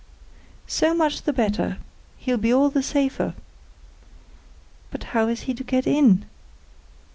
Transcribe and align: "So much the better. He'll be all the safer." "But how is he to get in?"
"So 0.65 0.95
much 0.95 1.21
the 1.21 1.31
better. 1.31 1.77
He'll 2.17 2.39
be 2.39 2.51
all 2.51 2.71
the 2.71 2.81
safer." 2.81 3.35
"But 4.89 5.03
how 5.13 5.27
is 5.27 5.41
he 5.41 5.53
to 5.53 5.63
get 5.63 5.85
in?" 5.85 6.25